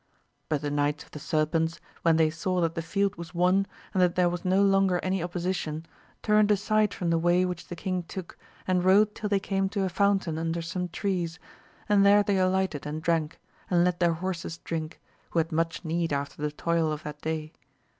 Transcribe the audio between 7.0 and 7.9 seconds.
the way which the